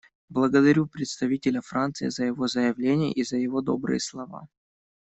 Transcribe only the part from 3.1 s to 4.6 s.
и за его добрые слова.